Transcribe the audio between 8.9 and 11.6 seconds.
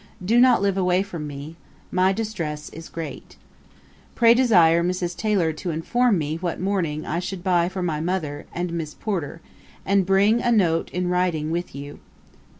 Porter, and bring a note in writing